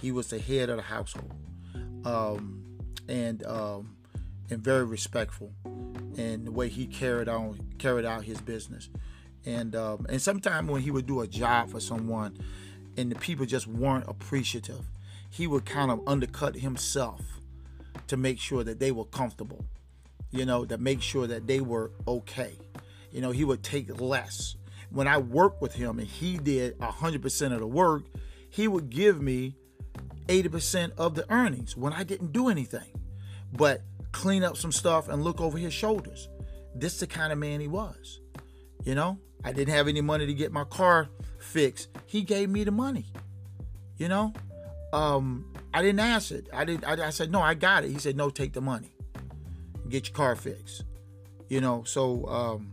He 0.00 0.12
was 0.12 0.28
the 0.28 0.38
head 0.38 0.68
of 0.68 0.76
the 0.76 0.82
household. 0.82 1.32
Um, 2.04 2.62
and 3.08 3.44
um, 3.46 3.96
and 4.50 4.62
very 4.62 4.84
respectful 4.84 5.52
and 6.16 6.46
the 6.46 6.52
way 6.52 6.68
he 6.68 6.86
carried 6.86 7.28
on 7.28 7.58
carried 7.78 8.04
out 8.04 8.24
his 8.24 8.40
business. 8.40 8.88
And 9.44 9.76
um, 9.76 10.06
and 10.08 10.20
sometimes 10.20 10.70
when 10.70 10.82
he 10.82 10.90
would 10.90 11.06
do 11.06 11.20
a 11.20 11.26
job 11.26 11.70
for 11.70 11.80
someone, 11.80 12.36
and 12.96 13.10
the 13.10 13.16
people 13.16 13.46
just 13.46 13.66
weren't 13.66 14.08
appreciative, 14.08 14.84
he 15.30 15.46
would 15.46 15.64
kind 15.64 15.90
of 15.90 16.00
undercut 16.06 16.56
himself 16.56 17.22
to 18.08 18.16
make 18.16 18.40
sure 18.40 18.64
that 18.64 18.78
they 18.78 18.92
were 18.92 19.04
comfortable, 19.04 19.64
you 20.30 20.44
know, 20.44 20.64
to 20.64 20.78
make 20.78 21.02
sure 21.02 21.26
that 21.26 21.46
they 21.46 21.60
were 21.60 21.90
okay. 22.06 22.54
You 23.12 23.20
know, 23.20 23.30
he 23.30 23.44
would 23.44 23.62
take 23.62 24.00
less. 24.00 24.56
When 24.90 25.08
I 25.08 25.18
worked 25.18 25.60
with 25.60 25.74
him 25.74 25.98
and 25.98 26.06
he 26.06 26.38
did 26.38 26.78
100% 26.78 27.52
of 27.52 27.60
the 27.60 27.66
work, 27.66 28.04
he 28.48 28.68
would 28.68 28.90
give 28.90 29.20
me 29.20 29.56
80% 30.28 30.92
of 30.98 31.14
the 31.14 31.30
earnings 31.32 31.76
when 31.76 31.92
I 31.92 32.02
didn't 32.02 32.32
do 32.32 32.48
anything 32.48 32.90
but 33.52 33.82
clean 34.12 34.44
up 34.44 34.56
some 34.56 34.72
stuff 34.72 35.08
and 35.08 35.22
look 35.22 35.40
over 35.40 35.58
his 35.58 35.72
shoulders. 35.72 36.28
This 36.74 36.94
is 36.94 37.00
the 37.00 37.06
kind 37.06 37.32
of 37.32 37.38
man 37.38 37.60
he 37.60 37.68
was. 37.68 38.20
You 38.84 38.94
know, 38.94 39.18
I 39.44 39.52
didn't 39.52 39.74
have 39.74 39.88
any 39.88 40.00
money 40.00 40.26
to 40.26 40.34
get 40.34 40.52
my 40.52 40.64
car 40.64 41.08
fixed. 41.38 41.88
He 42.06 42.22
gave 42.22 42.48
me 42.48 42.64
the 42.64 42.70
money. 42.70 43.06
You 43.98 44.08
know, 44.08 44.32
um, 44.92 45.52
I 45.72 45.82
didn't 45.82 46.00
ask 46.00 46.30
it. 46.30 46.48
I 46.52 46.64
didn't. 46.64 46.84
I, 46.84 47.06
I 47.06 47.10
said 47.10 47.30
no. 47.30 47.40
I 47.40 47.54
got 47.54 47.84
it. 47.84 47.90
He 47.90 47.98
said 47.98 48.16
no. 48.16 48.30
Take 48.30 48.52
the 48.52 48.60
money. 48.60 48.92
Get 49.88 50.08
your 50.08 50.14
car 50.14 50.36
fixed. 50.36 50.84
You 51.48 51.60
know. 51.60 51.82
So 51.84 52.26
um, 52.26 52.72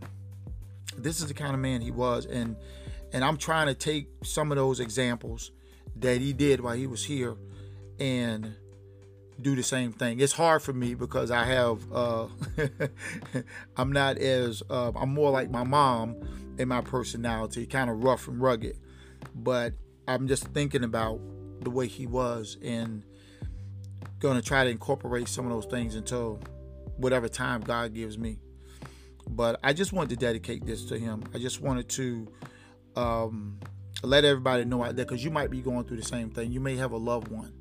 this 0.98 1.22
is 1.22 1.28
the 1.28 1.34
kind 1.34 1.54
of 1.54 1.60
man 1.60 1.82
he 1.82 1.92
was, 1.92 2.26
and 2.26 2.56
and 3.14 3.24
I'm 3.24 3.38
trying 3.38 3.68
to 3.68 3.74
take 3.74 4.10
some 4.24 4.52
of 4.52 4.58
those 4.58 4.80
examples 4.80 5.52
that 5.98 6.22
he 6.22 6.34
did 6.34 6.62
while 6.62 6.76
he 6.76 6.88
was 6.88 7.06
here, 7.06 7.36
and 8.00 8.56
do 9.42 9.56
the 9.56 9.64
same 9.64 9.92
thing. 9.92 10.20
It's 10.20 10.34
hard 10.34 10.62
for 10.62 10.74
me 10.74 10.94
because 10.94 11.32
I 11.32 11.44
have 11.44 11.92
uh, 11.92 12.28
I'm 13.78 13.92
not 13.92 14.18
as 14.18 14.64
uh, 14.70 14.92
I'm 14.96 15.14
more 15.14 15.32
like 15.32 15.50
my 15.50 15.64
mom 15.64 16.16
in 16.58 16.68
my 16.68 16.82
personality, 16.82 17.66
kind 17.66 17.90
of 17.90 18.04
rough 18.04 18.28
and 18.28 18.42
rugged. 18.42 18.78
But 19.36 19.74
I'm 20.08 20.28
just 20.28 20.48
thinking 20.48 20.84
about 20.84 21.20
the 21.62 21.70
way 21.70 21.88
he 21.88 22.06
was 22.08 22.58
and 22.62 23.04
going 24.20 24.36
to 24.36 24.42
try 24.42 24.64
to 24.64 24.70
incorporate 24.70 25.28
some 25.28 25.46
of 25.46 25.52
those 25.52 25.66
things 25.66 25.96
until 25.96 26.40
whatever 26.98 27.28
time 27.28 27.62
God 27.62 27.94
gives 27.94 28.18
me. 28.18 28.40
But 29.28 29.60
I 29.64 29.74
just 29.74 29.94
wanted 29.94 30.10
to 30.12 30.16
dedicate 30.18 30.66
this 30.66 30.86
to 30.86 31.00
him. 31.00 31.24
I 31.34 31.40
just 31.40 31.62
wanted 31.62 31.90
to 31.90 32.28
um, 32.96 33.60
let 34.04 34.26
everybody 34.26 34.66
know 34.66 34.84
out 34.84 34.96
there 34.96 35.06
because 35.06 35.24
you 35.24 35.32
might 35.32 35.50
be 35.50 35.62
going 35.62 35.86
through 35.86 35.98
the 35.98 36.04
same 36.04 36.30
thing. 36.30 36.52
You 36.52 36.60
may 36.60 36.76
have 36.76 36.92
a 36.92 36.98
loved 36.98 37.30
one 37.30 37.54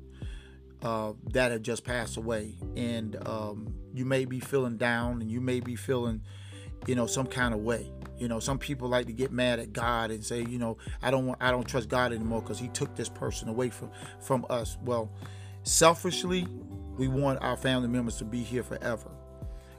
uh, 0.81 1.13
that 1.31 1.51
have 1.51 1.61
just 1.61 1.83
passed 1.83 2.17
away, 2.17 2.55
and 2.75 3.15
um, 3.27 3.73
you 3.93 4.05
may 4.05 4.25
be 4.25 4.39
feeling 4.39 4.77
down, 4.77 5.21
and 5.21 5.31
you 5.31 5.39
may 5.39 5.61
be 5.61 5.75
feeling, 5.75 6.21
you 6.85 6.95
know, 6.95 7.05
some 7.05 7.25
kind 7.25 7.53
of 7.53 7.61
way. 7.61 7.89
You 8.17 8.27
know, 8.27 8.39
some 8.39 8.59
people 8.59 8.89
like 8.89 9.05
to 9.07 9.13
get 9.13 9.31
mad 9.31 9.59
at 9.59 9.73
God 9.73 10.11
and 10.11 10.23
say, 10.23 10.43
you 10.43 10.59
know, 10.59 10.77
I 11.01 11.11
don't 11.11 11.25
want, 11.25 11.41
I 11.41 11.51
don't 11.51 11.67
trust 11.67 11.89
God 11.89 12.11
anymore 12.11 12.41
because 12.41 12.59
He 12.59 12.67
took 12.69 12.95
this 12.95 13.09
person 13.09 13.47
away 13.47 13.69
from 13.69 13.91
from 14.19 14.45
us. 14.49 14.77
Well, 14.83 15.11
selfishly, 15.63 16.45
we 16.97 17.07
want 17.07 17.41
our 17.41 17.57
family 17.57 17.87
members 17.87 18.17
to 18.17 18.25
be 18.25 18.43
here 18.43 18.63
forever, 18.63 19.09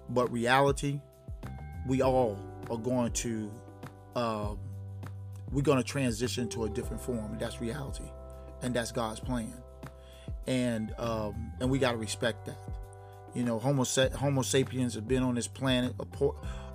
but 0.09 0.33
reality, 0.33 1.01
we 1.87 2.01
all 2.03 2.39
are 2.71 2.79
going 2.79 3.13
to, 3.13 3.53
uh, 4.17 4.55
we're 5.55 5.63
going 5.63 5.79
to 5.79 5.85
transition 5.85 6.49
to 6.51 6.65
a 6.65 6.69
different 6.69 7.01
form, 7.03 7.39
that's 7.39 7.61
reality, 7.61 8.11
and 8.63 8.75
that's 8.75 8.93
God's 8.93 9.21
plan 9.21 9.55
and 10.47 10.95
um, 10.99 11.53
and 11.61 11.71
we 11.71 11.79
got 11.79 11.93
to 11.93 11.99
respect 11.99 12.47
that. 12.47 12.59
You 13.35 13.43
know, 13.43 13.59
Homo, 13.59 13.85
Homo 14.17 14.43
sapiens 14.43 14.95
have 14.95 15.09
been 15.09 15.23
on 15.23 15.35
this 15.35 15.49
planet, 15.49 15.95
uh, 16.01 16.29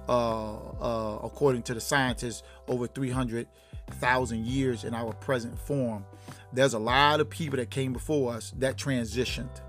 uh, 0.10 1.20
according 1.24 1.64
to 1.64 1.74
the 1.74 1.80
scientists, 1.80 2.44
over 2.68 2.86
300,000 2.86 4.46
years 4.46 4.84
in 4.84 4.94
our 4.94 5.14
present 5.14 5.58
form. 5.58 6.06
There's 6.52 6.74
a 6.74 6.80
lot 6.80 7.22
of 7.22 7.30
people 7.30 7.58
that 7.58 7.70
came 7.70 7.94
before 7.94 8.34
us 8.34 8.52
that 8.58 8.76
transitioned, 8.76 9.62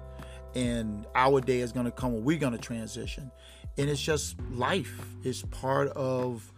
and 0.56 1.06
our 1.14 1.40
day 1.40 1.60
is 1.60 1.70
going 1.70 1.86
to 1.86 1.92
come 1.92 2.12
when 2.12 2.24
we're 2.24 2.38
going 2.38 2.54
to 2.54 2.58
transition. 2.58 3.30
And 3.78 3.88
it's 3.88 4.02
just 4.02 4.40
life. 4.50 5.00
It's 5.22 5.42
part 5.42 5.88
of 5.90 6.52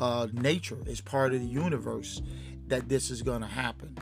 uh, 0.00 0.28
nature. 0.32 0.78
It's 0.86 1.00
part 1.00 1.34
of 1.34 1.40
the 1.40 1.46
universe 1.46 2.22
that 2.68 2.88
this 2.88 3.10
is 3.10 3.22
going 3.22 3.42
to 3.42 3.48
happen. 3.48 3.98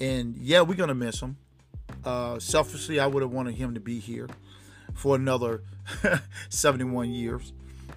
And 0.00 0.36
yeah, 0.38 0.62
we're 0.62 0.76
going 0.76 0.88
to 0.88 0.94
miss 0.94 1.20
him. 1.20 1.36
uh, 2.04 2.38
selfishly, 2.38 3.00
I 3.00 3.06
would 3.06 3.22
have 3.22 3.32
wanted 3.32 3.54
him 3.56 3.74
to 3.74 3.80
be 3.80 3.98
here 3.98 4.28
for 4.94 5.16
another 5.16 5.62
71 6.48 7.10
years, 7.10 7.52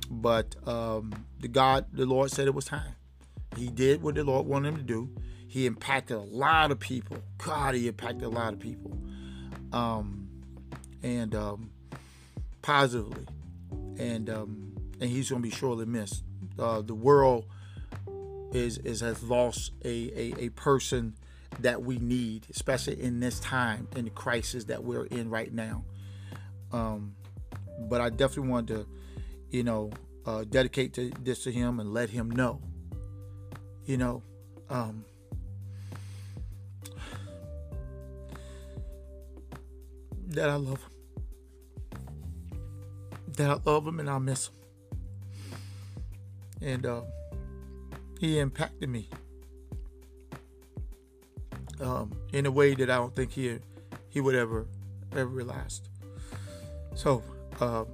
but 0.09 0.55
um, 0.67 1.13
the 1.39 1.47
God, 1.47 1.85
the 1.93 2.05
Lord 2.05 2.31
said 2.31 2.47
it 2.47 2.53
was 2.55 2.65
time. 2.65 2.95
He 3.55 3.67
did 3.69 4.01
what 4.01 4.15
the 4.15 4.23
Lord 4.23 4.45
wanted 4.47 4.69
him 4.69 4.77
to 4.77 4.83
do. 4.83 5.09
He 5.47 5.65
impacted 5.65 6.17
a 6.17 6.21
lot 6.21 6.71
of 6.71 6.79
people. 6.79 7.17
God, 7.37 7.75
he 7.75 7.87
impacted 7.87 8.23
a 8.23 8.29
lot 8.29 8.53
of 8.53 8.59
people, 8.59 8.97
um, 9.71 10.27
and 11.03 11.35
um, 11.35 11.71
positively, 12.61 13.25
and 13.97 14.29
um, 14.29 14.75
and 14.99 15.09
he's 15.09 15.29
going 15.29 15.41
to 15.43 15.49
be 15.49 15.55
surely 15.55 15.85
missed. 15.85 16.23
Uh, 16.57 16.81
the 16.81 16.95
world 16.95 17.45
is 18.53 18.77
is 18.79 19.01
has 19.01 19.23
lost 19.23 19.71
a, 19.83 19.89
a, 19.89 20.45
a 20.45 20.49
person 20.49 21.15
that 21.59 21.83
we 21.83 21.97
need, 21.97 22.47
especially 22.49 23.01
in 23.01 23.19
this 23.19 23.39
time 23.39 23.87
in 23.95 24.05
the 24.05 24.11
crisis 24.11 24.65
that 24.65 24.83
we're 24.83 25.05
in 25.05 25.29
right 25.29 25.53
now. 25.53 25.83
Um, 26.71 27.15
but 27.79 28.01
I 28.01 28.09
definitely 28.09 28.49
wanted 28.49 28.67
to, 28.75 28.87
you 29.51 29.63
know, 29.63 29.91
uh, 30.25 30.43
dedicate 30.43 30.93
to, 30.93 31.11
this 31.21 31.43
to 31.43 31.51
him 31.51 31.79
and 31.79 31.93
let 31.93 32.09
him 32.09 32.31
know, 32.31 32.61
you 33.85 33.97
know, 33.97 34.23
um, 34.69 35.05
that 40.29 40.49
I 40.49 40.55
love 40.55 40.81
him. 40.81 40.89
That 43.37 43.49
I 43.49 43.57
love 43.69 43.87
him 43.87 43.99
and 43.99 44.09
I 44.09 44.17
miss 44.19 44.47
him. 44.47 44.62
And 46.63 46.85
uh, 46.85 47.01
he 48.19 48.39
impacted 48.39 48.89
me 48.89 49.09
um, 51.81 52.11
in 52.31 52.45
a 52.45 52.51
way 52.51 52.73
that 52.73 52.89
I 52.89 52.95
don't 52.95 53.15
think 53.15 53.31
he 53.31 53.59
he 54.09 54.21
would 54.21 54.35
ever 54.35 54.65
ever 55.11 55.25
realized. 55.25 55.89
So 56.95 57.23
uh, 57.59 57.85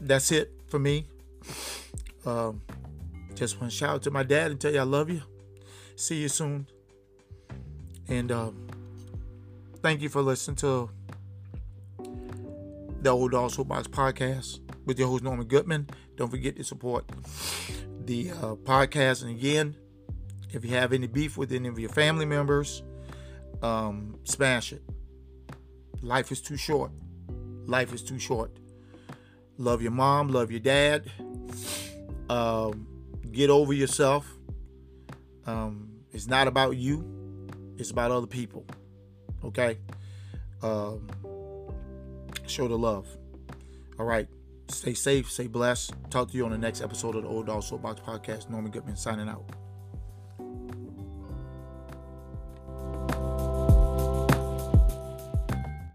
that's 0.00 0.30
it 0.32 0.52
for 0.68 0.78
me. 0.78 1.06
Um, 2.26 2.60
just 3.34 3.60
want 3.60 3.72
to 3.72 3.76
shout 3.76 3.90
out 3.90 4.02
to 4.02 4.10
my 4.10 4.22
dad 4.22 4.50
and 4.50 4.60
tell 4.60 4.72
you 4.72 4.80
I 4.80 4.84
love 4.84 5.08
you. 5.08 5.22
See 5.96 6.20
you 6.20 6.28
soon. 6.28 6.66
And 8.08 8.30
um, 8.32 8.66
thank 9.82 10.02
you 10.02 10.08
for 10.08 10.20
listening 10.20 10.56
to 10.56 10.90
the 13.00 13.10
Old 13.10 13.30
Dog 13.30 13.50
Soapbox 13.50 13.88
podcast 13.88 14.60
with 14.84 14.98
your 14.98 15.08
host 15.08 15.24
Norman 15.24 15.46
Goodman. 15.46 15.88
Don't 16.16 16.30
forget 16.30 16.56
to 16.56 16.64
support 16.64 17.06
the 18.10 18.28
uh, 18.32 18.56
podcast. 18.56 19.22
And 19.22 19.30
again, 19.30 19.76
if 20.50 20.64
you 20.64 20.72
have 20.72 20.92
any 20.92 21.06
beef 21.06 21.38
with 21.38 21.52
any 21.52 21.68
of 21.68 21.78
your 21.78 21.90
family 21.90 22.26
members, 22.26 22.82
um, 23.62 24.18
smash 24.24 24.72
it. 24.72 24.82
Life 26.02 26.32
is 26.32 26.40
too 26.40 26.56
short. 26.56 26.90
Life 27.66 27.94
is 27.94 28.02
too 28.02 28.18
short. 28.18 28.50
Love 29.58 29.80
your 29.80 29.92
mom, 29.92 30.26
love 30.26 30.50
your 30.50 30.58
dad. 30.58 31.08
Um, 32.28 32.88
get 33.30 33.48
over 33.48 33.72
yourself. 33.72 34.26
Um, 35.46 35.90
it's 36.12 36.26
not 36.26 36.48
about 36.48 36.76
you, 36.76 37.06
it's 37.76 37.92
about 37.92 38.10
other 38.10 38.26
people. 38.26 38.66
Okay? 39.44 39.78
Um, 40.62 41.06
show 42.48 42.66
the 42.66 42.76
love. 42.76 43.06
All 44.00 44.04
right. 44.04 44.26
Stay 44.70 44.94
safe, 44.94 45.30
stay 45.30 45.46
blessed. 45.46 45.92
Talk 46.10 46.30
to 46.30 46.36
you 46.36 46.44
on 46.44 46.52
the 46.52 46.58
next 46.58 46.80
episode 46.80 47.16
of 47.16 47.22
the 47.22 47.28
Old 47.28 47.46
Dog 47.46 47.62
Soapbox 47.62 48.00
Podcast. 48.00 48.48
Norman 48.50 48.70
Goodman 48.70 48.96
signing 48.96 49.28
out. 49.28 49.59